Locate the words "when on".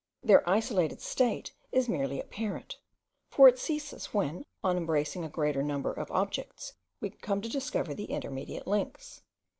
4.11-4.75